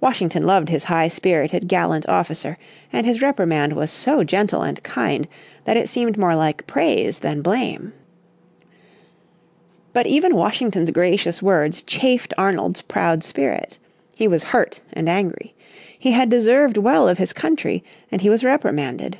[0.00, 2.56] Washington loved his high spirited, gallant officer,
[2.92, 5.26] and his reprimand was so gentle and kind
[5.64, 7.92] that it seemed more like praise than blame.
[9.92, 13.80] But even Washington's gracious words chafed Arnold's proud spirit.
[14.14, 15.56] He was hurt and angry.
[15.98, 17.82] He had deserved well of his country,
[18.12, 19.18] and he was reprimanded.